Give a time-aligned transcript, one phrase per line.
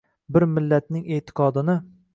[0.37, 1.79] Bir Millatning e’tiqodini